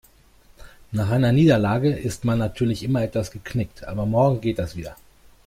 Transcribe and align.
Nach 0.93 1.11
einer 1.11 1.31
Niederlage 1.31 1.91
ist 1.93 2.25
man 2.25 2.39
natürlich 2.39 2.81
immer 2.81 3.03
etwas 3.03 3.29
geknickt, 3.29 3.83
aber 3.83 4.07
morgen 4.07 4.41
geht 4.41 4.57
das 4.57 4.75
wieder. 4.75 4.95